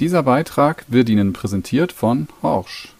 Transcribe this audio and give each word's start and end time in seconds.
Dieser 0.00 0.22
Beitrag 0.22 0.86
wird 0.88 1.10
Ihnen 1.10 1.34
präsentiert 1.34 1.92
von 1.92 2.28
Horsch. 2.42 2.94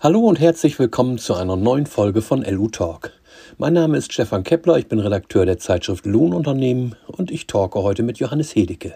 Hallo 0.00 0.22
und 0.22 0.40
herzlich 0.40 0.76
willkommen 0.76 1.18
zu 1.18 1.34
einer 1.34 1.54
neuen 1.54 1.86
Folge 1.86 2.20
von 2.20 2.42
LU 2.42 2.68
Talk. 2.68 3.12
Mein 3.58 3.74
Name 3.74 3.96
ist 3.96 4.12
Stefan 4.12 4.42
Kepler, 4.42 4.76
ich 4.76 4.88
bin 4.88 4.98
Redakteur 4.98 5.46
der 5.46 5.60
Zeitschrift 5.60 6.04
Lohnunternehmen 6.04 6.96
und 7.06 7.30
ich 7.30 7.46
talke 7.46 7.80
heute 7.84 8.02
mit 8.02 8.18
Johannes 8.18 8.56
Hedecke. 8.56 8.94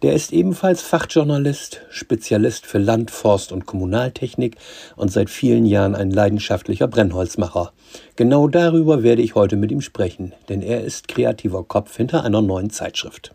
Der 0.00 0.14
ist 0.14 0.32
ebenfalls 0.32 0.80
Fachjournalist, 0.80 1.82
Spezialist 1.90 2.64
für 2.64 2.78
Land-, 2.78 3.10
Forst- 3.10 3.52
und 3.52 3.66
Kommunaltechnik 3.66 4.56
und 4.96 5.12
seit 5.12 5.28
vielen 5.28 5.66
Jahren 5.66 5.94
ein 5.94 6.10
leidenschaftlicher 6.10 6.88
Brennholzmacher. 6.88 7.74
Genau 8.16 8.48
darüber 8.48 9.02
werde 9.02 9.20
ich 9.20 9.34
heute 9.34 9.56
mit 9.56 9.70
ihm 9.70 9.82
sprechen, 9.82 10.32
denn 10.48 10.62
er 10.62 10.82
ist 10.82 11.08
kreativer 11.08 11.62
Kopf 11.62 11.94
hinter 11.94 12.24
einer 12.24 12.40
neuen 12.40 12.70
Zeitschrift. 12.70 13.34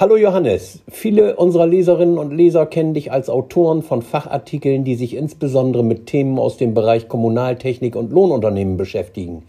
Hallo 0.00 0.16
Johannes, 0.16 0.78
viele 0.88 1.36
unserer 1.36 1.66
Leserinnen 1.66 2.16
und 2.16 2.34
Leser 2.34 2.64
kennen 2.64 2.94
dich 2.94 3.12
als 3.12 3.28
Autoren 3.28 3.82
von 3.82 4.00
Fachartikeln, 4.00 4.82
die 4.82 4.94
sich 4.94 5.14
insbesondere 5.14 5.84
mit 5.84 6.06
Themen 6.06 6.38
aus 6.38 6.56
dem 6.56 6.72
Bereich 6.72 7.06
Kommunaltechnik 7.06 7.96
und 7.96 8.10
Lohnunternehmen 8.10 8.78
beschäftigen. 8.78 9.42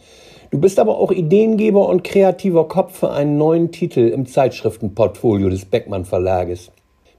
Du 0.51 0.59
bist 0.59 0.77
aber 0.77 0.97
auch 0.97 1.13
Ideengeber 1.13 1.87
und 1.87 2.03
kreativer 2.03 2.67
Kopf 2.67 2.99
für 2.99 3.11
einen 3.11 3.37
neuen 3.37 3.71
Titel 3.71 4.09
im 4.09 4.25
Zeitschriftenportfolio 4.25 5.47
des 5.47 5.63
Beckmann 5.63 6.03
Verlages. 6.03 6.69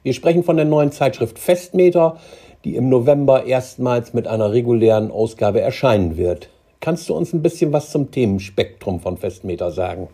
Wir 0.03 0.13
sprechen 0.13 0.45
von 0.45 0.57
der 0.57 0.67
neuen 0.67 0.93
Zeitschrift 0.93 1.39
Festmeter, 1.39 2.19
die 2.67 2.77
im 2.77 2.91
November 2.91 3.47
erstmals 3.47 4.13
mit 4.13 4.29
einer 4.29 4.53
regulären 4.53 5.11
Ausgabe 5.11 5.63
erscheinen 5.63 6.19
wird. 6.19 6.51
Kannst 6.81 7.09
du 7.09 7.15
uns 7.15 7.33
ein 7.33 7.41
bisschen 7.41 7.73
was 7.73 7.93
zum 7.93 8.11
Themenspektrum 8.11 9.01
von 9.01 9.17
Festmeter 9.17 9.71
sagen? 9.71 10.09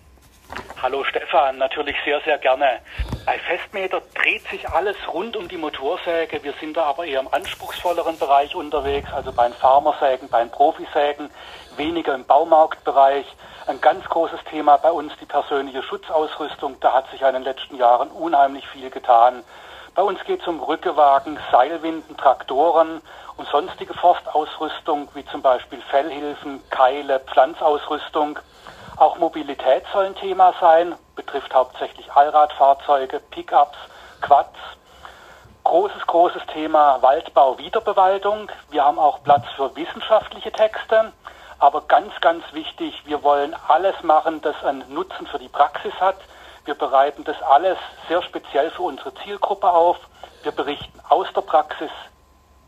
Hallo 0.81 1.03
Stefan, 1.03 1.59
natürlich 1.59 1.97
sehr, 2.05 2.21
sehr 2.21 2.39
gerne. 2.39 2.81
Bei 3.27 3.37
Festmeter 3.39 4.01
dreht 4.15 4.47
sich 4.49 4.69
alles 4.69 4.97
rund 5.13 5.37
um 5.37 5.49
die 5.49 5.57
Motorsäge. 5.57 6.43
Wir 6.45 6.55
sind 6.61 6.77
da 6.77 6.85
aber 6.85 7.05
eher 7.05 7.19
im 7.19 7.29
anspruchsvolleren 7.35 8.17
Bereich 8.17 8.55
unterwegs, 8.55 9.13
also 9.13 9.33
bei 9.33 9.49
den 9.49 9.55
Farmersägen, 9.55 10.29
bei 10.29 10.39
den 10.39 10.51
Profisägen 10.51 11.31
weniger 11.77 12.15
im 12.15 12.25
Baumarktbereich. 12.25 13.27
Ein 13.67 13.81
ganz 13.81 14.05
großes 14.05 14.39
Thema 14.45 14.77
bei 14.77 14.93
uns 14.93 15.13
die 15.21 15.27
persönliche 15.27 15.83
Schutzausrüstung. 15.83 16.77
Da 16.81 16.95
hat 16.95 17.11
sich 17.11 17.23
in 17.23 17.33
den 17.35 17.43
letzten 17.43 17.77
Jahren 17.77 18.09
unheimlich 18.11 18.67
viel 18.69 18.89
getan. 18.89 19.43
Bei 19.97 20.03
uns 20.03 20.23
geht 20.25 20.43
es 20.43 20.47
um 20.47 20.63
Rückewagen, 20.63 21.41
Seilwinden, 21.51 22.17
Traktoren 22.17 23.03
und 23.37 23.49
sonstige 23.49 23.95
Forstausrüstung, 23.95 25.09
wie 25.15 25.25
zum 25.27 25.43
Beispiel 25.43 25.81
Fellhilfen, 25.91 26.63
Keile, 26.71 27.19
Pflanzausrüstung. 27.19 28.39
Auch 28.99 29.17
Mobilität 29.19 29.85
soll 29.93 30.07
ein 30.07 30.17
Thema 30.17 30.53
sein, 30.61 30.97
betrifft 31.15 31.55
hauptsächlich 31.55 32.13
Allradfahrzeuge, 32.13 33.21
Pickups, 33.31 33.79
Quads. 34.21 34.59
Großes, 35.63 36.05
großes 36.05 36.43
Thema 36.53 37.01
Waldbau, 37.01 37.59
Wiederbewaldung. 37.59 38.51
Wir 38.71 38.85
haben 38.85 38.99
auch 38.99 39.23
Platz 39.23 39.45
für 39.55 39.77
wissenschaftliche 39.77 40.51
Texte. 40.51 41.13
Aber 41.61 41.83
ganz, 41.83 42.13
ganz 42.21 42.43
wichtig, 42.53 43.03
wir 43.05 43.23
wollen 43.23 43.55
alles 43.69 43.95
machen, 44.03 44.41
das 44.41 44.57
einen 44.65 44.93
Nutzen 44.93 45.29
für 45.29 45.39
die 45.39 45.49
Praxis 45.49 45.93
hat. 46.01 46.17
Wir 46.65 46.75
bereiten 46.75 47.23
das 47.23 47.41
alles 47.43 47.79
sehr 48.09 48.23
speziell 48.23 48.71
für 48.73 48.83
unsere 48.83 49.15
Zielgruppe 49.15 49.71
auf. 49.71 49.99
Wir 50.43 50.53
berichten 50.53 51.01
aus 51.09 51.29
der 51.37 51.43
Praxis 51.43 51.91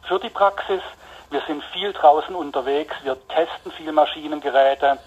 für 0.03 0.21
die 0.21 0.31
Praxis. 0.31 0.83
Wir 1.31 1.43
sind 1.49 1.65
viel 1.73 1.93
draußen 1.93 2.37
unterwegs. 2.37 2.95
Wir 3.03 3.17
testen 3.29 3.73
viel 3.73 3.91
Maschinengeräte. 3.91 4.99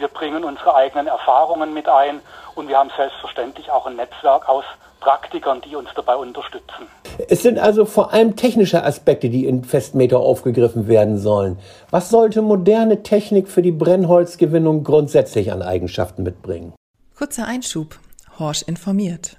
Wir 0.00 0.08
bringen 0.08 0.44
unsere 0.44 0.74
eigenen 0.74 1.08
Erfahrungen 1.08 1.74
mit 1.74 1.86
ein 1.86 2.22
und 2.54 2.68
wir 2.68 2.78
haben 2.78 2.90
selbstverständlich 2.96 3.70
auch 3.70 3.84
ein 3.84 3.96
Netzwerk 3.96 4.48
aus 4.48 4.64
Praktikern, 4.98 5.60
die 5.60 5.76
uns 5.76 5.90
dabei 5.94 6.16
unterstützen. 6.16 6.86
Es 7.28 7.42
sind 7.42 7.58
also 7.58 7.84
vor 7.84 8.10
allem 8.10 8.34
technische 8.34 8.82
Aspekte, 8.82 9.28
die 9.28 9.44
in 9.44 9.62
Festmeter 9.62 10.18
aufgegriffen 10.18 10.88
werden 10.88 11.18
sollen. 11.18 11.58
Was 11.90 12.08
sollte 12.08 12.40
moderne 12.40 13.02
Technik 13.02 13.48
für 13.48 13.60
die 13.60 13.72
Brennholzgewinnung 13.72 14.84
grundsätzlich 14.84 15.52
an 15.52 15.60
Eigenschaften 15.60 16.22
mitbringen? 16.22 16.72
Kurzer 17.14 17.46
Einschub. 17.46 17.98
Horsch 18.38 18.62
informiert. 18.62 19.36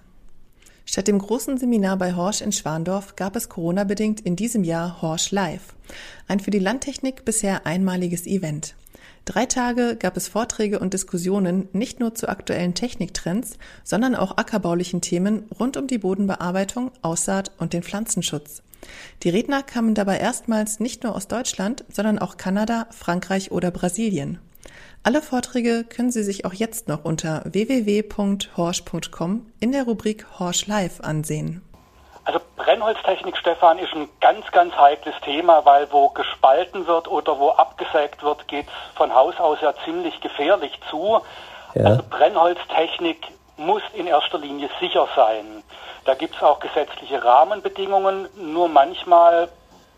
Statt 0.85 1.07
dem 1.07 1.17
großen 1.17 1.57
Seminar 1.57 1.97
bei 1.97 2.13
Horsch 2.13 2.41
in 2.41 2.51
Schwandorf 2.51 3.15
gab 3.15 3.35
es 3.35 3.49
Corona-bedingt 3.49 4.21
in 4.21 4.35
diesem 4.35 4.63
Jahr 4.63 5.01
Horsch 5.01 5.31
Live. 5.31 5.73
Ein 6.27 6.39
für 6.39 6.51
die 6.51 6.59
Landtechnik 6.59 7.25
bisher 7.25 7.65
einmaliges 7.65 8.27
Event. 8.27 8.75
Drei 9.25 9.45
Tage 9.45 9.95
gab 9.97 10.17
es 10.17 10.27
Vorträge 10.27 10.79
und 10.79 10.93
Diskussionen 10.93 11.69
nicht 11.73 11.99
nur 11.99 12.15
zu 12.15 12.27
aktuellen 12.27 12.73
Techniktrends, 12.73 13.57
sondern 13.83 14.15
auch 14.15 14.37
ackerbaulichen 14.37 15.01
Themen 15.01 15.43
rund 15.59 15.77
um 15.77 15.87
die 15.87 15.99
Bodenbearbeitung, 15.99 16.91
Aussaat 17.01 17.51
und 17.59 17.73
den 17.73 17.83
Pflanzenschutz. 17.83 18.63
Die 19.21 19.29
Redner 19.29 19.61
kamen 19.61 19.93
dabei 19.93 20.17
erstmals 20.17 20.79
nicht 20.79 21.03
nur 21.03 21.15
aus 21.15 21.27
Deutschland, 21.27 21.85
sondern 21.91 22.17
auch 22.17 22.37
Kanada, 22.37 22.87
Frankreich 22.89 23.51
oder 23.51 23.69
Brasilien. 23.69 24.39
Alle 25.03 25.21
Vorträge 25.21 25.85
können 25.87 26.11
Sie 26.11 26.23
sich 26.23 26.45
auch 26.45 26.53
jetzt 26.53 26.87
noch 26.87 27.05
unter 27.05 27.43
www.horsch.com 27.45 29.45
in 29.59 29.71
der 29.71 29.83
Rubrik 29.83 30.39
Horsch 30.39 30.67
Live 30.67 31.01
ansehen. 31.01 31.61
Also 32.23 32.39
Brennholztechnik, 32.55 33.35
Stefan, 33.37 33.79
ist 33.79 33.93
ein 33.93 34.07
ganz, 34.19 34.45
ganz 34.51 34.75
heikles 34.75 35.15
Thema, 35.23 35.65
weil 35.65 35.91
wo 35.91 36.09
gespalten 36.09 36.85
wird 36.85 37.07
oder 37.07 37.39
wo 37.39 37.49
abgesägt 37.49 38.21
wird, 38.21 38.47
geht 38.47 38.67
es 38.67 38.95
von 38.95 39.13
Haus 39.13 39.39
aus 39.39 39.59
ja 39.61 39.73
ziemlich 39.85 40.19
gefährlich 40.21 40.79
zu. 40.89 41.21
Ja. 41.73 41.85
Also 41.85 42.03
Brennholztechnik 42.09 43.27
muss 43.57 43.81
in 43.93 44.07
erster 44.07 44.37
Linie 44.37 44.69
sicher 44.79 45.07
sein. 45.15 45.63
Da 46.05 46.15
gibt 46.15 46.35
es 46.35 46.43
auch 46.43 46.59
gesetzliche 46.59 47.23
Rahmenbedingungen, 47.23 48.27
nur 48.35 48.69
manchmal 48.69 49.49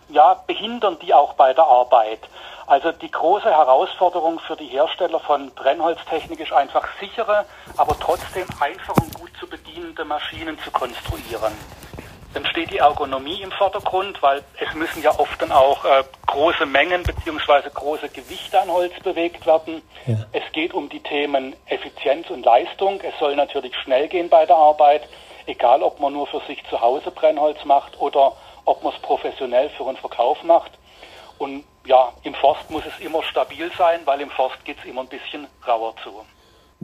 ja, 0.10 0.36
behindern 0.48 0.98
die 1.00 1.14
auch 1.14 1.34
bei 1.34 1.54
der 1.54 1.66
Arbeit. 1.66 2.20
Also 2.68 2.92
die 2.92 3.12
große 3.12 3.50
Herausforderung 3.50 4.40
für 4.40 4.56
die 4.56 4.68
Hersteller 4.68 5.20
von 5.20 5.52
Brennholztechnik 5.52 6.40
ist 6.40 6.54
einfach 6.54 6.88
sichere, 7.00 7.46
aber 7.76 7.98
trotzdem 8.00 8.46
einfach 8.60 8.96
und 8.98 9.14
gut 9.16 9.32
zu 9.40 9.48
bedienende 9.48 10.06
Maschinen 10.06 10.58
zu 10.60 10.72
konstruieren. 10.72 11.54
Dann 12.34 12.46
steht 12.48 12.72
die 12.72 12.78
Ergonomie 12.78 13.42
im 13.42 13.52
Vordergrund, 13.52 14.22
weil 14.22 14.44
es 14.60 14.74
müssen 14.74 15.04
ja 15.04 15.18
oft 15.20 15.40
dann 15.42 15.52
auch 15.52 15.86
äh, 15.86 16.04
große 16.26 16.66
Mengen 16.66 17.04
bzw. 17.04 17.70
große 17.74 18.10
Gewichte 18.10 18.60
an 18.60 18.72
Holz 18.72 18.94
bewegt 19.04 19.46
werden. 19.46 19.82
Ja. 20.08 20.26
Es 20.32 20.44
geht 20.52 20.74
um 20.74 20.90
die 20.90 21.02
Themen 21.02 21.56
Effizienz 21.68 22.30
und 22.30 22.44
Leistung. 22.44 23.00
Es 23.02 23.18
soll 23.20 23.36
natürlich 23.36 23.76
schnell 23.78 24.08
gehen 24.08 24.30
bei 24.30 24.46
der 24.46 24.56
Arbeit, 24.56 25.08
egal 25.46 25.84
ob 25.84 26.00
man 26.00 26.14
nur 26.14 26.26
für 26.28 26.42
sich 26.48 26.64
zu 26.70 26.82
Hause 26.82 27.12
Brennholz 27.12 27.64
macht 27.66 28.00
oder 28.00 28.34
ob 28.66 28.84
man 28.84 28.94
es 28.94 29.02
professionell 29.02 29.70
für 29.70 29.88
einen 29.88 29.98
Verkauf 29.98 30.42
macht. 30.44 30.72
Und 31.38 31.66
ja, 31.86 32.14
im 32.24 32.34
Forst 32.36 32.70
muss 32.70 32.84
es 32.86 33.06
immer 33.06 33.22
stabil 33.24 33.72
sein, 33.78 34.02
weil 34.06 34.22
im 34.22 34.30
Forst 34.30 34.64
geht 34.66 34.78
es 34.80 34.86
immer 34.86 35.02
ein 35.02 35.08
bisschen 35.08 35.48
rauer 35.68 35.94
zu. 36.04 36.26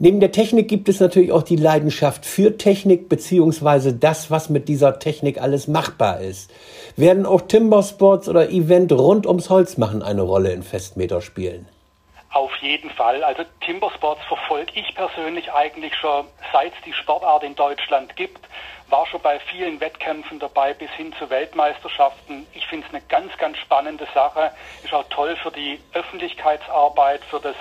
Neben 0.02 0.18
der 0.18 0.32
Technik 0.32 0.66
gibt 0.68 0.88
es 0.88 0.98
natürlich 0.98 1.30
auch 1.30 1.42
die 1.42 1.56
Leidenschaft 1.56 2.24
für 2.24 2.56
Technik 2.56 3.10
beziehungsweise 3.10 3.92
das, 3.92 4.30
was 4.30 4.48
mit 4.48 4.66
dieser 4.66 4.98
Technik 4.98 5.42
alles 5.42 5.68
machbar 5.68 6.20
ist. 6.20 6.50
Werden 6.96 7.26
auch 7.26 7.42
Timbersports 7.42 8.26
oder 8.26 8.48
Event 8.48 8.92
rund 8.92 9.26
ums 9.26 9.50
Holz 9.50 9.76
machen 9.76 10.02
eine 10.02 10.22
Rolle 10.22 10.52
in 10.52 10.62
Festmeter 10.62 11.20
spielen? 11.20 11.68
Auf 12.32 12.56
jeden 12.62 12.88
Fall. 12.88 13.22
Also 13.22 13.42
Timbersports 13.60 14.24
verfolge 14.24 14.72
ich 14.74 14.94
persönlich 14.94 15.52
eigentlich 15.52 15.94
schon 15.94 16.24
seit 16.50 16.72
es 16.72 16.82
die 16.86 16.94
Sportart 16.94 17.42
in 17.42 17.54
Deutschland 17.54 18.16
gibt. 18.16 18.40
War 18.88 19.06
schon 19.06 19.20
bei 19.20 19.38
vielen 19.50 19.80
Wettkämpfen 19.80 20.38
dabei 20.38 20.72
bis 20.72 20.90
hin 20.92 21.12
zu 21.18 21.28
Weltmeisterschaften. 21.28 22.46
Ich 22.54 22.66
finde 22.68 22.86
es 22.86 22.94
eine 22.94 23.02
ganz, 23.10 23.36
ganz 23.36 23.58
spannende 23.58 24.08
Sache. 24.14 24.50
Ist 24.82 24.94
auch 24.94 25.04
toll 25.10 25.36
für 25.42 25.50
die 25.50 25.78
Öffentlichkeitsarbeit, 25.92 27.22
für 27.26 27.40
das 27.40 27.54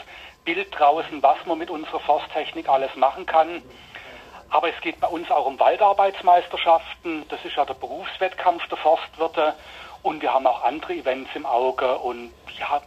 Bild 0.54 0.80
draußen, 0.80 1.22
was 1.22 1.38
man 1.46 1.60
mit 1.60 1.70
unserer 1.70 2.00
Forsttechnik 2.00 2.68
alles 2.70 2.96
machen 2.96 3.28
kann. 3.28 3.62
Aber 4.50 4.68
es 4.68 4.82
geht 4.82 5.00
bei 5.00 5.06
uns 5.06 5.30
auch 5.30 5.46
um 5.46 5.60
Waldarbeitsmeisterschaften. 5.60 7.24
Das 7.30 7.46
ist 7.46 7.56
ja 7.56 7.66
der 7.66 7.76
Berufswettkampf 7.76 8.68
der 8.68 8.80
Forstwirte. 8.80 9.54
Und 10.02 10.24
wir 10.24 10.34
haben 10.34 10.48
auch 10.48 10.64
andere 10.64 10.94
Events 10.94 11.30
im 11.36 11.46
Auge. 11.46 12.00
Und 12.00 12.32
ja, 12.58 12.82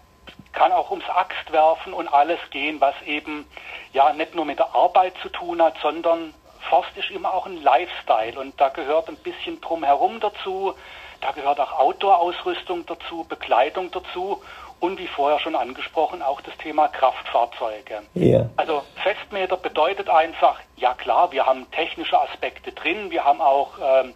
kann 0.52 0.72
auch 0.72 0.90
ums 0.90 1.08
Axtwerfen 1.08 1.92
und 1.92 2.08
alles 2.08 2.40
gehen, 2.50 2.80
was 2.80 2.96
eben 3.06 3.46
ja 3.92 4.12
nicht 4.12 4.34
nur 4.34 4.44
mit 4.44 4.58
der 4.58 4.74
Arbeit 4.74 5.14
zu 5.22 5.28
tun 5.28 5.62
hat, 5.62 5.76
sondern 5.80 6.34
Forst 6.68 6.96
ist 6.96 7.10
immer 7.10 7.32
auch 7.32 7.46
ein 7.46 7.62
Lifestyle. 7.62 8.40
Und 8.40 8.60
da 8.60 8.70
gehört 8.70 9.08
ein 9.08 9.16
bisschen 9.18 9.60
drumherum 9.60 10.18
dazu. 10.18 10.74
Da 11.22 11.30
gehört 11.30 11.60
auch 11.60 11.78
Outdoor-Ausrüstung 11.78 12.84
dazu, 12.86 13.24
Bekleidung 13.28 13.90
dazu 13.92 14.42
und 14.80 14.98
wie 14.98 15.06
vorher 15.06 15.38
schon 15.38 15.54
angesprochen 15.54 16.20
auch 16.20 16.40
das 16.40 16.56
Thema 16.58 16.88
Kraftfahrzeuge. 16.88 18.02
Ja. 18.14 18.50
Also 18.56 18.82
Festmeter 19.02 19.56
bedeutet 19.56 20.10
einfach, 20.10 20.58
ja 20.76 20.94
klar, 20.94 21.30
wir 21.30 21.46
haben 21.46 21.70
technische 21.70 22.20
Aspekte 22.20 22.72
drin, 22.72 23.10
wir 23.10 23.24
haben 23.24 23.40
auch 23.40 23.70
ähm, 23.80 24.12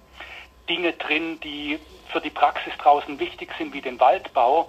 Dinge 0.69 0.93
drin, 0.95 1.39
die 1.45 1.79
für 2.09 2.21
die 2.21 2.31
Praxis 2.31 2.73
draußen 2.83 3.21
wichtig 3.21 3.51
sind, 3.57 3.73
wie 3.73 3.81
den 3.81 4.01
Waldbau, 4.01 4.67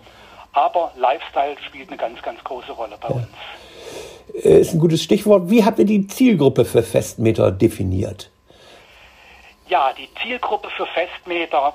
aber 0.53 0.91
Lifestyle 0.95 1.55
spielt 1.65 1.89
eine 1.89 1.97
ganz, 1.97 2.21
ganz 2.21 2.43
große 2.43 2.71
Rolle 2.71 2.97
bei 3.01 3.09
ja. 3.09 3.15
uns. 3.15 4.45
Äh, 4.45 4.59
ist 4.59 4.73
ein 4.75 4.79
gutes 4.79 5.01
Stichwort. 5.01 5.49
Wie 5.49 5.65
habt 5.65 5.79
ihr 5.79 5.85
die 5.85 6.05
Zielgruppe 6.05 6.65
für 6.65 6.83
Festmeter 6.83 7.51
definiert? 7.51 8.29
Ja, 9.67 9.91
die 9.97 10.09
Zielgruppe 10.21 10.69
für 10.69 10.85
Festmeter 10.85 11.73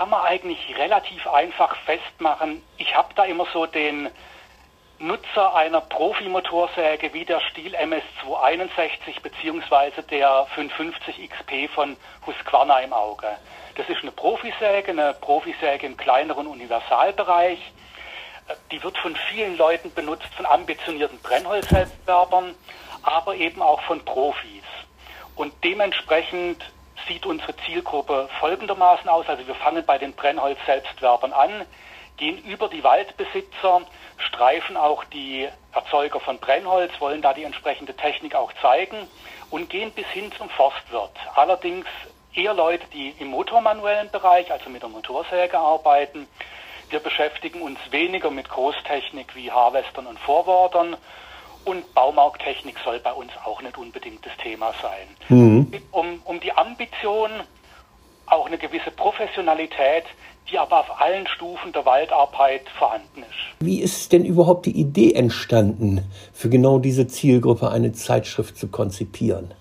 kann 0.00 0.08
man 0.08 0.22
eigentlich 0.22 0.78
relativ 0.78 1.26
einfach 1.26 1.76
festmachen. 1.84 2.62
Ich 2.78 2.96
habe 2.96 3.12
da 3.14 3.24
immer 3.24 3.44
so 3.52 3.66
den 3.66 4.08
Nutzer 4.98 5.54
einer 5.54 5.82
Profimotorsäge 5.82 7.12
wie 7.12 7.26
der 7.26 7.38
Stiel 7.40 7.76
MS261 7.76 9.20
bzw. 9.22 10.00
der 10.10 10.46
550 10.54 11.28
XP 11.28 11.70
von 11.74 11.98
Husqvarna 12.24 12.80
im 12.80 12.94
Auge. 12.94 13.26
Das 13.76 13.90
ist 13.90 14.00
eine 14.00 14.10
Profisäge, 14.10 14.92
eine 14.92 15.12
Profisäge 15.12 15.84
im 15.84 15.98
kleineren 15.98 16.46
Universalbereich. 16.46 17.58
Die 18.70 18.82
wird 18.82 18.96
von 18.96 19.14
vielen 19.28 19.58
Leuten 19.58 19.92
benutzt, 19.92 20.34
von 20.34 20.46
ambitionierten 20.46 21.18
Brennholzselbstwerbern, 21.18 22.54
aber 23.02 23.34
eben 23.34 23.60
auch 23.60 23.82
von 23.82 24.02
Profis. 24.06 24.64
Und 25.36 25.52
dementsprechend 25.62 26.64
sieht 27.06 27.26
unsere 27.26 27.56
Zielgruppe 27.66 28.28
folgendermaßen 28.38 29.08
aus. 29.08 29.28
Also 29.28 29.46
wir 29.46 29.54
fangen 29.54 29.84
bei 29.84 29.98
den 29.98 30.12
Brennholz-Selbstwerbern 30.12 31.32
an, 31.32 31.64
gehen 32.16 32.38
über 32.44 32.68
die 32.68 32.84
Waldbesitzer, 32.84 33.82
streifen 34.18 34.76
auch 34.76 35.04
die 35.04 35.48
Erzeuger 35.72 36.20
von 36.20 36.38
Brennholz, 36.38 36.92
wollen 37.00 37.22
da 37.22 37.32
die 37.32 37.44
entsprechende 37.44 37.94
Technik 37.94 38.34
auch 38.34 38.52
zeigen 38.60 39.08
und 39.50 39.70
gehen 39.70 39.92
bis 39.92 40.06
hin 40.08 40.30
zum 40.32 40.48
Forstwirt. 40.50 41.16
Allerdings 41.34 41.86
eher 42.34 42.54
Leute, 42.54 42.86
die 42.92 43.14
im 43.18 43.28
motormanuellen 43.28 44.10
Bereich, 44.10 44.50
also 44.52 44.70
mit 44.70 44.82
der 44.82 44.88
Motorsäge 44.88 45.58
arbeiten. 45.58 46.28
Wir 46.90 47.00
beschäftigen 47.00 47.62
uns 47.62 47.78
weniger 47.90 48.30
mit 48.30 48.48
Großtechnik 48.48 49.34
wie 49.34 49.50
Harvestern 49.50 50.06
und 50.06 50.18
Vorwardern 50.18 50.96
und 51.64 51.94
Baumarkttechnik 51.94 52.76
soll 52.84 52.98
bei 53.00 53.12
uns 53.12 53.30
auch 53.44 53.60
nicht 53.62 53.76
unbedingt 53.76 54.24
das 54.24 54.36
Thema 54.42 54.72
sein. 54.82 55.08
Mhm. 55.28 55.72
Um, 55.90 56.20
um 56.24 56.40
die 56.40 56.52
Ambition, 56.52 57.30
auch 58.26 58.46
eine 58.46 58.58
gewisse 58.58 58.90
Professionalität, 58.90 60.04
die 60.50 60.58
aber 60.58 60.80
auf 60.80 61.00
allen 61.00 61.26
Stufen 61.26 61.72
der 61.72 61.84
Waldarbeit 61.84 62.68
vorhanden 62.78 63.22
ist. 63.22 63.60
Wie 63.60 63.80
ist 63.80 64.12
denn 64.12 64.24
überhaupt 64.24 64.66
die 64.66 64.78
Idee 64.78 65.12
entstanden, 65.12 66.10
für 66.32 66.48
genau 66.48 66.78
diese 66.78 67.06
Zielgruppe 67.06 67.70
eine 67.70 67.92
Zeitschrift 67.92 68.56
zu 68.56 68.68
konzipieren? 68.68 69.54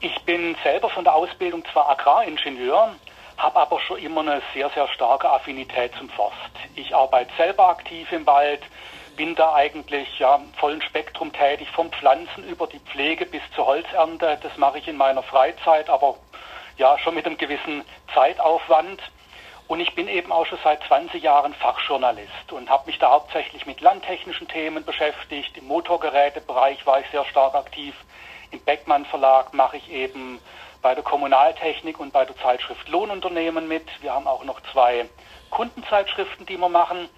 Ich 0.00 0.22
bin 0.22 0.54
selber 0.62 0.88
von 0.90 1.04
der 1.04 1.14
Ausbildung 1.14 1.64
zwar 1.72 1.88
Agraringenieur, 1.90 2.94
habe 3.36 3.56
aber 3.58 3.80
schon 3.80 3.98
immer 3.98 4.20
eine 4.20 4.40
sehr, 4.54 4.70
sehr 4.70 4.88
starke 4.88 5.28
Affinität 5.28 5.92
zum 5.98 6.08
Forst. 6.10 6.36
Ich 6.76 6.94
arbeite 6.94 7.30
selber 7.36 7.68
aktiv 7.68 8.10
im 8.12 8.26
Wald, 8.26 8.60
bin 9.18 9.34
da 9.34 9.52
eigentlich 9.52 10.20
ja 10.20 10.36
im 10.36 10.54
vollen 10.54 10.80
Spektrum 10.80 11.32
tätig, 11.32 11.68
vom 11.72 11.90
Pflanzen 11.90 12.48
über 12.48 12.68
die 12.68 12.78
Pflege 12.78 13.26
bis 13.26 13.42
zur 13.56 13.66
Holzernte. 13.66 14.38
Das 14.40 14.56
mache 14.56 14.78
ich 14.78 14.86
in 14.86 14.96
meiner 14.96 15.24
Freizeit, 15.24 15.90
aber 15.90 16.14
ja 16.76 16.96
schon 17.00 17.16
mit 17.16 17.26
einem 17.26 17.36
gewissen 17.36 17.84
Zeitaufwand. 18.14 19.02
Und 19.66 19.80
ich 19.80 19.92
bin 19.96 20.06
eben 20.06 20.30
auch 20.30 20.46
schon 20.46 20.60
seit 20.62 20.84
20 20.84 21.20
Jahren 21.20 21.52
Fachjournalist 21.52 22.52
und 22.52 22.70
habe 22.70 22.86
mich 22.86 23.00
da 23.00 23.10
hauptsächlich 23.10 23.66
mit 23.66 23.80
landtechnischen 23.80 24.46
Themen 24.46 24.84
beschäftigt. 24.84 25.58
Im 25.58 25.66
Motorgerätebereich 25.66 26.86
war 26.86 27.00
ich 27.00 27.10
sehr 27.10 27.24
stark 27.24 27.56
aktiv. 27.56 27.96
Im 28.52 28.60
Beckmann 28.60 29.04
Verlag 29.04 29.52
mache 29.52 29.78
ich 29.78 29.90
eben 29.90 30.40
bei 30.80 30.94
der 30.94 31.02
Kommunaltechnik 31.02 31.98
und 31.98 32.12
bei 32.12 32.24
der 32.24 32.36
Zeitschrift 32.36 32.88
Lohnunternehmen 32.88 33.66
mit. 33.66 33.84
Wir 34.00 34.14
haben 34.14 34.28
auch 34.28 34.44
noch 34.44 34.60
zwei 34.72 35.06
Kundenzeitschriften, 35.50 36.46
die 36.46 36.56
wir 36.56 36.68
machen. 36.68 37.08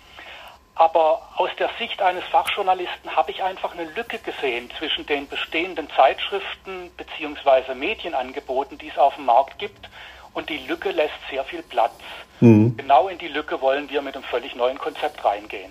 Aber 0.80 1.20
aus 1.36 1.50
der 1.58 1.68
Sicht 1.78 2.00
eines 2.00 2.24
Fachjournalisten 2.32 3.14
habe 3.14 3.32
ich 3.32 3.42
einfach 3.42 3.74
eine 3.74 3.84
Lücke 3.90 4.18
gesehen 4.18 4.70
zwischen 4.78 5.04
den 5.04 5.28
bestehenden 5.28 5.88
Zeitschriften 5.94 6.90
bzw. 6.96 7.74
Medienangeboten, 7.74 8.78
die 8.78 8.88
es 8.88 8.96
auf 8.96 9.14
dem 9.16 9.26
Markt 9.26 9.58
gibt. 9.58 9.90
Und 10.32 10.48
die 10.48 10.56
Lücke 10.66 10.90
lässt 10.92 11.12
sehr 11.30 11.44
viel 11.44 11.60
Platz. 11.60 11.92
Mhm. 12.40 12.78
Genau 12.78 13.08
in 13.08 13.18
die 13.18 13.28
Lücke 13.28 13.60
wollen 13.60 13.90
wir 13.90 14.00
mit 14.00 14.14
einem 14.14 14.24
völlig 14.24 14.54
neuen 14.56 14.78
Konzept 14.78 15.22
reingehen. 15.22 15.70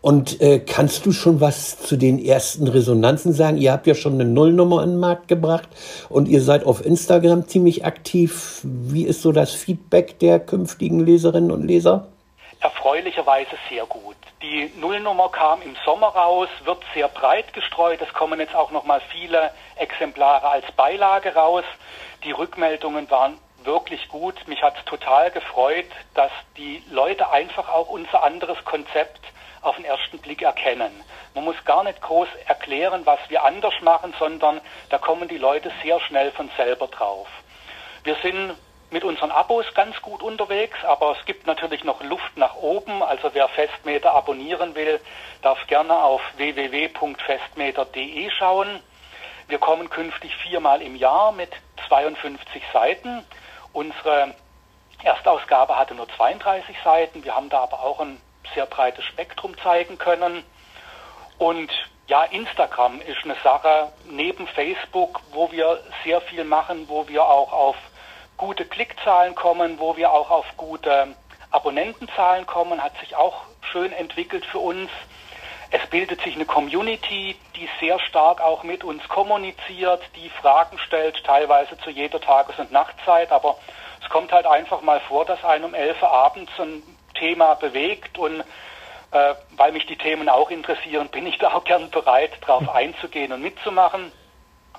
Und 0.00 0.40
äh, 0.40 0.60
kannst 0.60 1.06
du 1.06 1.10
schon 1.10 1.40
was 1.40 1.80
zu 1.80 1.96
den 1.96 2.24
ersten 2.24 2.68
Resonanzen 2.68 3.32
sagen? 3.32 3.56
Ihr 3.56 3.72
habt 3.72 3.88
ja 3.88 3.96
schon 3.96 4.12
eine 4.14 4.26
Nullnummer 4.26 4.84
in 4.84 4.90
den 4.90 5.00
Markt 5.00 5.26
gebracht 5.26 5.68
und 6.08 6.28
ihr 6.28 6.40
seid 6.40 6.64
auf 6.64 6.86
Instagram 6.86 7.48
ziemlich 7.48 7.84
aktiv. 7.84 8.60
Wie 8.62 9.06
ist 9.06 9.22
so 9.22 9.32
das 9.32 9.52
Feedback 9.52 10.20
der 10.20 10.38
künftigen 10.38 11.00
Leserinnen 11.00 11.50
und 11.50 11.66
Leser? 11.66 12.06
Erfreulicherweise 12.60 13.56
sehr 13.68 13.86
gut. 13.86 14.16
Die 14.42 14.72
Nullnummer 14.76 15.28
kam 15.28 15.60
im 15.60 15.76
Sommer 15.84 16.08
raus, 16.08 16.48
wird 16.64 16.82
sehr 16.94 17.08
breit 17.08 17.52
gestreut. 17.52 18.00
Es 18.00 18.12
kommen 18.14 18.40
jetzt 18.40 18.54
auch 18.54 18.70
noch 18.70 18.84
mal 18.84 19.02
viele 19.12 19.52
Exemplare 19.76 20.48
als 20.48 20.64
Beilage 20.72 21.34
raus. 21.34 21.64
Die 22.24 22.32
Rückmeldungen 22.32 23.10
waren 23.10 23.36
wirklich 23.64 24.08
gut. 24.08 24.48
Mich 24.48 24.62
hat 24.62 24.78
es 24.78 24.84
total 24.86 25.30
gefreut, 25.30 25.84
dass 26.14 26.30
die 26.56 26.82
Leute 26.90 27.30
einfach 27.30 27.68
auch 27.68 27.90
unser 27.90 28.22
anderes 28.22 28.64
Konzept 28.64 29.20
auf 29.60 29.76
den 29.76 29.84
ersten 29.84 30.18
Blick 30.18 30.40
erkennen. 30.40 30.90
Man 31.34 31.44
muss 31.44 31.62
gar 31.66 31.84
nicht 31.84 32.00
groß 32.00 32.28
erklären, 32.46 33.04
was 33.04 33.18
wir 33.28 33.44
anders 33.44 33.74
machen, 33.82 34.14
sondern 34.18 34.62
da 34.88 34.96
kommen 34.96 35.28
die 35.28 35.36
Leute 35.36 35.70
sehr 35.82 36.00
schnell 36.00 36.30
von 36.30 36.50
selber 36.56 36.86
drauf. 36.86 37.28
Wir 38.04 38.16
sind 38.22 38.54
mit 38.90 39.04
unseren 39.04 39.30
Abos 39.30 39.66
ganz 39.74 40.00
gut 40.02 40.22
unterwegs, 40.22 40.84
aber 40.84 41.16
es 41.18 41.24
gibt 41.24 41.46
natürlich 41.46 41.84
noch 41.84 42.02
Luft 42.02 42.36
nach 42.36 42.56
oben. 42.56 43.02
Also 43.02 43.30
wer 43.32 43.48
Festmeter 43.48 44.12
abonnieren 44.12 44.74
will, 44.74 45.00
darf 45.42 45.64
gerne 45.68 45.94
auf 45.94 46.20
www.festmeter.de 46.36 48.30
schauen. 48.30 48.80
Wir 49.48 49.58
kommen 49.58 49.90
künftig 49.90 50.34
viermal 50.36 50.82
im 50.82 50.96
Jahr 50.96 51.32
mit 51.32 51.50
52 51.88 52.62
Seiten. 52.72 53.24
Unsere 53.72 54.34
Erstausgabe 55.02 55.76
hatte 55.76 55.94
nur 55.94 56.08
32 56.16 56.76
Seiten. 56.84 57.24
Wir 57.24 57.34
haben 57.34 57.48
da 57.48 57.60
aber 57.60 57.80
auch 57.80 58.00
ein 58.00 58.20
sehr 58.54 58.66
breites 58.66 59.04
Spektrum 59.04 59.56
zeigen 59.58 59.98
können. 59.98 60.44
Und 61.38 61.70
ja, 62.06 62.24
Instagram 62.24 63.00
ist 63.00 63.24
eine 63.24 63.36
Sache 63.42 63.92
neben 64.04 64.46
Facebook, 64.48 65.20
wo 65.32 65.50
wir 65.52 65.80
sehr 66.04 66.20
viel 66.20 66.44
machen, 66.44 66.88
wo 66.88 67.06
wir 67.08 67.24
auch 67.24 67.52
auf 67.52 67.76
gute 68.40 68.64
Klickzahlen 68.64 69.34
kommen, 69.34 69.78
wo 69.78 69.98
wir 69.98 70.12
auch 70.12 70.30
auf 70.30 70.46
gute 70.56 71.08
Abonnentenzahlen 71.50 72.46
kommen, 72.46 72.82
hat 72.82 72.98
sich 72.98 73.14
auch 73.14 73.42
schön 73.70 73.92
entwickelt 73.92 74.46
für 74.46 74.60
uns. 74.60 74.90
Es 75.70 75.86
bildet 75.90 76.22
sich 76.22 76.36
eine 76.36 76.46
Community, 76.46 77.36
die 77.54 77.68
sehr 77.80 78.00
stark 78.00 78.40
auch 78.40 78.62
mit 78.62 78.82
uns 78.82 79.06
kommuniziert, 79.08 80.00
die 80.16 80.30
Fragen 80.30 80.78
stellt, 80.78 81.22
teilweise 81.22 81.76
zu 81.84 81.90
jeder 81.90 82.18
Tages- 82.18 82.58
und 82.58 82.72
Nachtzeit. 82.72 83.30
Aber 83.30 83.58
es 84.02 84.08
kommt 84.08 84.32
halt 84.32 84.46
einfach 84.46 84.80
mal 84.80 85.00
vor, 85.00 85.26
dass 85.26 85.44
einem 85.44 85.66
um 85.66 85.74
11 85.74 86.00
Uhr 86.00 86.10
abends 86.10 86.50
ein 86.58 86.82
Thema 87.18 87.54
bewegt 87.56 88.16
und 88.16 88.40
äh, 89.10 89.34
weil 89.50 89.72
mich 89.72 89.84
die 89.84 89.98
Themen 89.98 90.30
auch 90.30 90.50
interessieren, 90.50 91.10
bin 91.10 91.26
ich 91.26 91.36
da 91.36 91.52
auch 91.52 91.64
gern 91.64 91.90
bereit, 91.90 92.32
darauf 92.46 92.74
einzugehen 92.74 93.34
und 93.34 93.42
mitzumachen. 93.42 94.10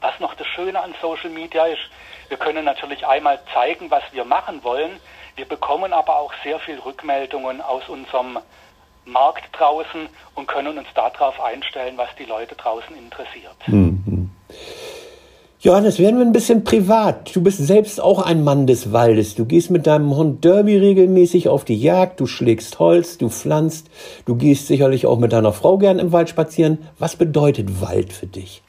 Was 0.01 0.19
noch 0.19 0.33
das 0.33 0.47
Schöne 0.47 0.81
an 0.81 0.93
Social 1.01 1.29
Media 1.29 1.65
ist, 1.65 1.81
wir 2.29 2.37
können 2.37 2.65
natürlich 2.65 3.05
einmal 3.05 3.39
zeigen, 3.53 3.91
was 3.91 4.03
wir 4.11 4.25
machen 4.25 4.63
wollen. 4.63 4.99
Wir 5.35 5.45
bekommen 5.45 5.93
aber 5.93 6.17
auch 6.17 6.33
sehr 6.43 6.59
viel 6.59 6.79
Rückmeldungen 6.79 7.61
aus 7.61 7.87
unserem 7.87 8.39
Markt 9.05 9.43
draußen 9.57 10.07
und 10.35 10.47
können 10.47 10.77
uns 10.77 10.87
darauf 10.95 11.39
einstellen, 11.41 11.97
was 11.97 12.09
die 12.17 12.25
Leute 12.25 12.55
draußen 12.55 12.95
interessiert. 12.95 13.55
Mhm. 13.67 14.29
Johannes, 15.59 15.99
werden 15.99 16.17
wir 16.17 16.25
ein 16.25 16.31
bisschen 16.31 16.63
privat. 16.63 17.35
Du 17.35 17.43
bist 17.43 17.59
selbst 17.59 18.01
auch 18.01 18.25
ein 18.25 18.43
Mann 18.43 18.65
des 18.65 18.93
Waldes. 18.93 19.35
Du 19.35 19.45
gehst 19.45 19.69
mit 19.69 19.85
deinem 19.85 20.15
Hund 20.15 20.43
Derby 20.43 20.75
regelmäßig 20.75 21.49
auf 21.49 21.65
die 21.65 21.79
Jagd, 21.79 22.19
du 22.19 22.25
schlägst 22.25 22.79
Holz, 22.79 23.19
du 23.19 23.29
pflanzt, 23.29 23.91
du 24.25 24.35
gehst 24.35 24.65
sicherlich 24.65 25.05
auch 25.05 25.19
mit 25.19 25.33
deiner 25.33 25.53
Frau 25.53 25.77
gern 25.77 25.99
im 25.99 26.11
Wald 26.11 26.29
spazieren. 26.29 26.79
Was 26.97 27.15
bedeutet 27.15 27.79
Wald 27.79 28.11
für 28.11 28.25
dich? 28.25 28.63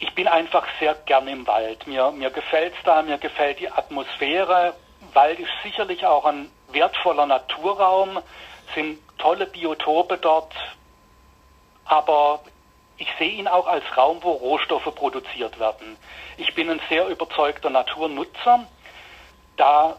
Ich 0.00 0.14
bin 0.14 0.26
einfach 0.26 0.66
sehr 0.80 0.94
gern 0.94 1.28
im 1.28 1.46
Wald. 1.46 1.86
Mir, 1.86 2.10
mir 2.10 2.30
gefällt 2.30 2.74
es 2.74 2.82
da, 2.84 3.02
mir 3.02 3.18
gefällt 3.18 3.60
die 3.60 3.70
Atmosphäre. 3.70 4.74
Wald 5.12 5.38
ist 5.38 5.50
sicherlich 5.62 6.06
auch 6.06 6.24
ein 6.24 6.50
wertvoller 6.72 7.26
Naturraum, 7.26 8.18
sind 8.74 8.98
tolle 9.18 9.46
Biotope 9.46 10.16
dort, 10.16 10.54
aber 11.84 12.40
ich 12.96 13.08
sehe 13.18 13.32
ihn 13.32 13.48
auch 13.48 13.66
als 13.66 13.84
Raum, 13.96 14.18
wo 14.22 14.32
Rohstoffe 14.32 14.94
produziert 14.94 15.58
werden. 15.58 15.96
Ich 16.38 16.54
bin 16.54 16.70
ein 16.70 16.80
sehr 16.88 17.06
überzeugter 17.08 17.68
Naturnutzer. 17.70 18.66
Da 19.56 19.96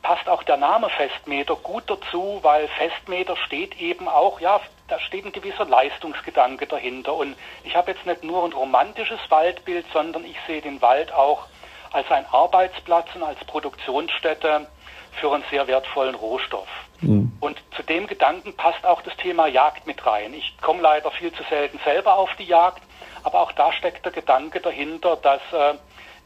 passt 0.00 0.28
auch 0.28 0.42
der 0.44 0.56
Name 0.56 0.88
Festmeter 0.90 1.56
gut 1.56 1.84
dazu, 1.86 2.38
weil 2.42 2.68
Festmeter 2.68 3.36
steht 3.36 3.78
eben 3.80 4.08
auch 4.08 4.40
ja 4.40 4.60
da 4.92 5.00
steht 5.00 5.24
ein 5.24 5.32
gewisser 5.32 5.64
Leistungsgedanke 5.64 6.66
dahinter. 6.66 7.14
Und 7.14 7.34
ich 7.64 7.74
habe 7.74 7.92
jetzt 7.92 8.04
nicht 8.04 8.22
nur 8.22 8.44
ein 8.44 8.52
romantisches 8.52 9.20
Waldbild, 9.30 9.86
sondern 9.90 10.22
ich 10.26 10.36
sehe 10.46 10.60
den 10.60 10.82
Wald 10.82 11.12
auch 11.14 11.46
als 11.92 12.10
ein 12.10 12.26
Arbeitsplatz 12.30 13.06
und 13.14 13.22
als 13.22 13.42
Produktionsstätte 13.46 14.66
für 15.12 15.32
einen 15.32 15.44
sehr 15.50 15.66
wertvollen 15.66 16.14
Rohstoff. 16.14 16.68
Mhm. 17.00 17.32
Und 17.40 17.56
zu 17.74 17.82
dem 17.82 18.06
Gedanken 18.06 18.54
passt 18.54 18.84
auch 18.84 19.00
das 19.00 19.16
Thema 19.16 19.46
Jagd 19.46 19.86
mit 19.86 20.04
rein. 20.04 20.34
Ich 20.34 20.58
komme 20.60 20.82
leider 20.82 21.10
viel 21.10 21.32
zu 21.32 21.42
selten 21.48 21.80
selber 21.84 22.18
auf 22.18 22.30
die 22.38 22.44
Jagd, 22.44 22.82
aber 23.24 23.40
auch 23.40 23.52
da 23.52 23.72
steckt 23.72 24.04
der 24.04 24.12
Gedanke 24.12 24.60
dahinter, 24.60 25.16
dass 25.16 25.40
äh, 25.52 25.74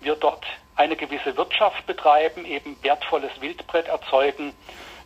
wir 0.01 0.17
dort 0.17 0.45
eine 0.75 0.97
gewisse 0.97 1.37
Wirtschaft 1.37 1.87
betreiben, 1.87 2.45
eben 2.45 2.77
wertvolles 2.83 3.31
Wildbrett 3.41 3.87
erzeugen, 3.87 4.53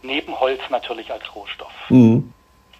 neben 0.02 0.40
Holz 0.40 0.60
natürlich 0.70 1.12
als 1.12 1.34
Rohstoff. 1.34 1.72
Mhm. 1.90 2.32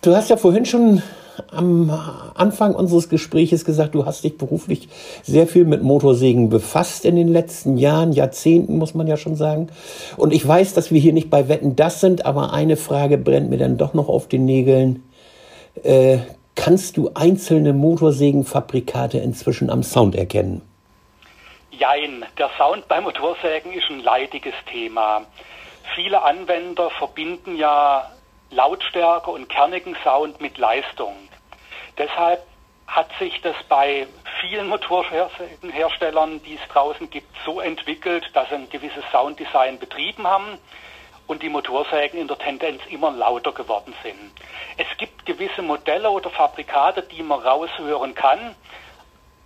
Du 0.02 0.16
hast 0.16 0.30
ja 0.30 0.38
vorhin 0.38 0.64
schon 0.64 1.02
am 1.50 1.90
Anfang 2.34 2.74
unseres 2.74 3.10
Gespräches 3.10 3.66
gesagt, 3.66 3.94
du 3.94 4.06
hast 4.06 4.24
dich 4.24 4.38
beruflich 4.38 4.88
sehr 5.22 5.46
viel 5.46 5.66
mit 5.66 5.82
Motorsägen 5.82 6.48
befasst 6.48 7.04
in 7.04 7.16
den 7.16 7.28
letzten 7.28 7.76
Jahren, 7.76 8.12
Jahrzehnten 8.12 8.78
muss 8.78 8.94
man 8.94 9.06
ja 9.06 9.18
schon 9.18 9.36
sagen. 9.36 9.68
Und 10.16 10.32
ich 10.32 10.46
weiß, 10.46 10.72
dass 10.72 10.90
wir 10.90 10.98
hier 10.98 11.12
nicht 11.12 11.28
bei 11.28 11.48
Wetten 11.48 11.76
das 11.76 12.00
sind, 12.00 12.24
aber 12.24 12.54
eine 12.54 12.78
Frage 12.78 13.18
brennt 13.18 13.50
mir 13.50 13.58
dann 13.58 13.76
doch 13.76 13.92
noch 13.92 14.08
auf 14.08 14.26
den 14.26 14.46
Nägeln. 14.46 15.02
Äh, 15.82 16.18
kannst 16.54 16.96
du 16.96 17.10
einzelne 17.14 17.74
Motorsägenfabrikate 17.74 19.18
inzwischen 19.18 19.68
am 19.68 19.82
Sound 19.82 20.14
erkennen? 20.14 20.62
Jein, 21.72 22.24
der 22.38 22.48
Sound 22.56 22.88
bei 22.88 23.02
Motorsägen 23.02 23.72
ist 23.74 23.90
ein 23.90 24.00
leidiges 24.00 24.54
Thema. 24.70 25.26
Viele 25.94 26.22
Anwender 26.22 26.90
verbinden 26.90 27.56
ja 27.56 28.10
Lautstärke 28.50 29.30
und 29.30 29.48
kernigen 29.48 29.96
Sound 30.02 30.40
mit 30.40 30.58
Leistung. 30.58 31.16
Deshalb 31.98 32.42
hat 32.86 33.08
sich 33.18 33.40
das 33.42 33.54
bei 33.68 34.06
vielen 34.40 34.68
Motorsägenherstellern, 34.68 36.42
die 36.42 36.54
es 36.54 36.68
draußen 36.72 37.08
gibt, 37.08 37.28
so 37.44 37.60
entwickelt, 37.60 38.28
dass 38.34 38.48
sie 38.48 38.56
ein 38.56 38.68
gewisses 38.68 39.04
Sounddesign 39.12 39.78
betrieben 39.78 40.26
haben 40.26 40.58
und 41.28 41.44
die 41.44 41.48
Motorsägen 41.48 42.20
in 42.20 42.26
der 42.26 42.38
Tendenz 42.38 42.82
immer 42.90 43.12
lauter 43.12 43.52
geworden 43.52 43.94
sind. 44.02 44.32
Es 44.76 44.88
gibt 44.98 45.24
gewisse 45.24 45.62
Modelle 45.62 46.10
oder 46.10 46.30
Fabrikate, 46.30 47.02
die 47.02 47.22
man 47.22 47.38
raushören 47.38 48.16
kann, 48.16 48.56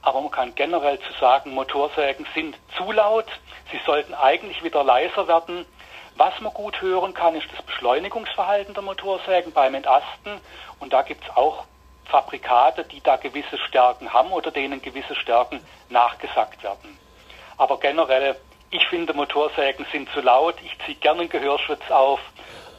aber 0.01 0.23
man 0.23 0.31
kann 0.31 0.55
generell 0.55 0.99
zu 1.01 1.13
sagen, 1.21 1.53
Motorsägen 1.53 2.27
sind 2.35 2.57
zu 2.77 2.91
laut, 2.93 3.27
sie 3.71 3.81
sollten 3.85 4.15
eigentlich 4.15 4.63
wieder 4.65 4.83
leiser 4.85 5.29
werden. 5.29 5.67
Was 6.17 6.41
man 6.41 6.53
gut 6.53 6.81
hören 6.81 7.13
kann, 7.13 7.35
ist 7.35 7.47
das 7.53 7.63
Beschleunigungsverhalten 7.63 8.75
der 8.75 8.83
Motorsägen 8.83 9.53
beim 9.53 9.75
Entasten 9.75 10.41
und 10.81 10.93
da 10.93 11.03
gibt 11.03 11.25
es 11.25 11.37
auch 11.37 11.65
Fabrikate, 12.05 12.85
die 12.85 13.01
da 13.01 13.17
gewisse 13.17 13.59
Stärken 13.59 14.13
haben 14.13 14.31
oder 14.31 14.51
denen 14.51 14.81
gewisse 14.81 15.15
Stärken 15.17 15.61
nachgesagt 15.89 16.63
werden. 16.63 16.99
Aber 17.57 17.79
generell 17.79 18.37
ich 18.75 18.87
finde, 18.89 19.15
Motorsägen 19.15 19.87
sind 19.93 20.09
zu 20.13 20.21
laut. 20.21 20.57
Ich 20.65 20.77
ziehe 20.85 20.97
gerne 20.99 21.21
einen 21.21 21.31
Gehörschutz 21.31 21.83
auf. 21.91 22.19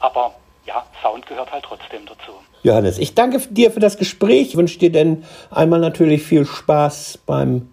Aber 0.01 0.34
ja, 0.65 0.84
Sound 1.01 1.25
gehört 1.25 1.51
halt 1.51 1.63
trotzdem 1.63 2.06
dazu. 2.06 2.34
Johannes, 2.63 2.98
ich 2.98 3.15
danke 3.15 3.39
dir 3.50 3.72
für 3.72 3.80
das 3.80 3.98
Gespräch. 3.98 4.50
Ich 4.50 4.58
wünsche 4.58 4.77
dir 4.77 4.92
denn 4.92 5.24
einmal 5.51 5.80
natürlich 5.80 6.24
viel 6.24 6.46
Spaß 6.46 7.20
beim 7.25 7.70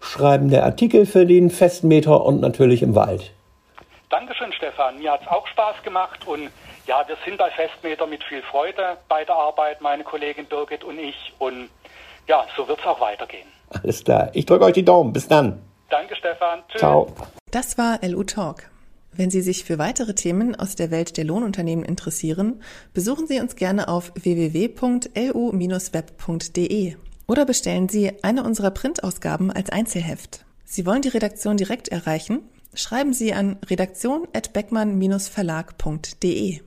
Schreiben 0.00 0.50
der 0.50 0.64
Artikel 0.64 1.06
für 1.06 1.26
den 1.26 1.50
Festmeter 1.50 2.24
und 2.24 2.40
natürlich 2.40 2.82
im 2.82 2.94
Wald. 2.94 3.32
Dankeschön, 4.14 4.52
Stefan. 4.52 4.98
Mir 4.98 5.10
hat 5.10 5.22
es 5.22 5.26
auch 5.26 5.44
Spaß 5.48 5.82
gemacht 5.82 6.24
und 6.28 6.48
ja, 6.86 7.02
wir 7.08 7.16
sind 7.24 7.36
bei 7.36 7.50
Festmeter 7.50 8.06
mit 8.06 8.22
viel 8.22 8.42
Freude 8.42 8.96
bei 9.08 9.24
der 9.24 9.34
Arbeit, 9.34 9.80
meine 9.80 10.04
Kollegin 10.04 10.46
Birgit 10.46 10.84
und 10.84 11.00
ich. 11.00 11.34
Und 11.40 11.68
ja, 12.28 12.46
so 12.56 12.68
wird 12.68 12.78
es 12.78 12.86
auch 12.86 13.00
weitergehen. 13.00 13.48
Alles 13.70 14.04
klar. 14.04 14.30
Ich 14.32 14.46
drücke 14.46 14.66
euch 14.66 14.74
die 14.74 14.84
Daumen. 14.84 15.12
Bis 15.12 15.26
dann. 15.26 15.60
Danke, 15.90 16.14
Stefan. 16.14 16.62
Tschüss. 16.68 16.78
Ciao. 16.78 17.12
Das 17.50 17.76
war 17.76 17.98
LU 18.02 18.22
Talk. 18.22 18.70
Wenn 19.10 19.30
Sie 19.30 19.40
sich 19.40 19.64
für 19.64 19.80
weitere 19.80 20.14
Themen 20.14 20.54
aus 20.54 20.76
der 20.76 20.92
Welt 20.92 21.16
der 21.16 21.24
Lohnunternehmen 21.24 21.84
interessieren, 21.84 22.62
besuchen 22.92 23.26
Sie 23.26 23.40
uns 23.40 23.56
gerne 23.56 23.88
auf 23.88 24.12
www.lu-web.de 24.14 24.76
oder 27.26 27.44
bestellen 27.44 27.88
Sie 27.88 28.12
eine 28.22 28.44
unserer 28.44 28.70
Printausgaben 28.70 29.50
als 29.50 29.70
Einzelheft. 29.70 30.44
Sie 30.64 30.86
wollen 30.86 31.02
die 31.02 31.08
Redaktion 31.08 31.56
direkt 31.56 31.88
erreichen? 31.88 32.48
Schreiben 32.74 33.12
Sie 33.12 33.32
an 33.32 33.58
redaktion@beckmann-verlag.de. 33.64 36.60